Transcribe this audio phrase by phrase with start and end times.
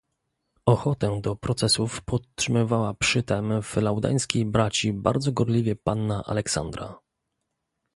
[0.65, 6.99] "Ochotę do procesów podtrzymywała przytem w laudańskiej braci bardzo gorliwie panna Aleksandra."